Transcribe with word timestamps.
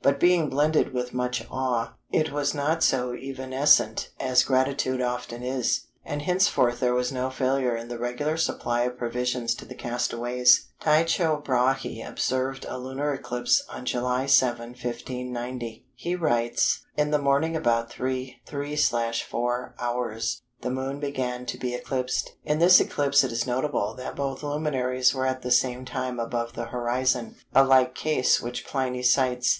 But 0.00 0.20
being 0.20 0.48
blended 0.48 0.94
with 0.94 1.12
much 1.12 1.44
awe, 1.50 1.94
it 2.12 2.30
was 2.30 2.54
not 2.54 2.84
so 2.84 3.14
evanescent 3.14 4.10
as 4.20 4.44
gratitude 4.44 5.00
often 5.02 5.42
is; 5.42 5.88
and 6.04 6.22
henceforth 6.22 6.78
there 6.78 6.94
was 6.94 7.10
no 7.10 7.30
failure 7.30 7.74
in 7.74 7.88
the 7.88 7.98
regular 7.98 8.36
supply 8.36 8.82
of 8.82 8.96
provisions 8.96 9.56
to 9.56 9.64
the 9.64 9.74
castaways." 9.74 10.68
Tycho 10.78 11.38
Brahe 11.44 12.00
observed 12.00 12.64
a 12.68 12.78
lunar 12.78 13.12
eclipse 13.12 13.64
on 13.68 13.84
July 13.84 14.26
7, 14.26 14.68
1590. 14.68 15.84
He 15.96 16.14
writes:—"In 16.14 17.10
the 17.10 17.18
morning 17.18 17.56
about 17.56 17.90
3¾h. 17.90 18.34
the 20.60 20.70
Moon 20.70 21.00
began 21.00 21.44
to 21.46 21.58
be 21.58 21.74
eclipsed: 21.74 22.36
in 22.44 22.60
this 22.60 22.78
eclipse 22.78 23.24
it 23.24 23.32
is 23.32 23.48
notable 23.48 23.94
that 23.94 24.14
both 24.14 24.44
luminaries 24.44 25.12
were 25.12 25.26
at 25.26 25.42
the 25.42 25.50
same 25.50 25.84
time 25.84 26.20
above 26.20 26.52
the 26.52 26.66
horizon; 26.66 27.34
a 27.52 27.64
like 27.64 27.96
case 27.96 28.40
which 28.40 28.64
Pliny 28.64 29.02
cites. 29.02 29.50